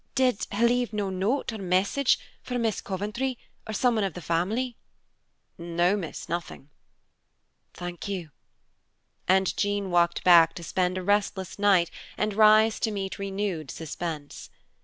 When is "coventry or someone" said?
2.81-4.03